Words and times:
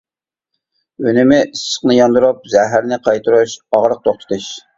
ئۈنۈمى: 1.03 1.37
ئىسسىقنى 1.49 1.97
ياندۇرۇپ، 1.99 2.49
زەھەرنى 2.55 2.99
قايتۇرۇش، 3.09 3.55
ئاغرىق 3.79 4.03
توختىتىش. 4.11 4.51